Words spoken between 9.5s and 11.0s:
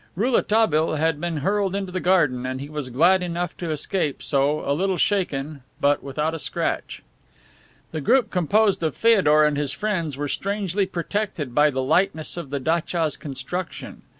his friends were strangely